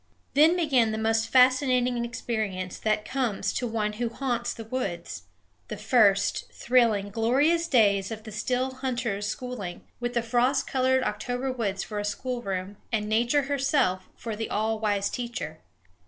[0.33, 5.25] Then began the most fascinating experience that comes to one who haunts the woods
[5.67, 11.51] the first, thrilling, glorious days of the still hunter's schooling, with the frost colored October
[11.51, 15.59] woods for a schoolroom, and Nature herself for the all wise teacher.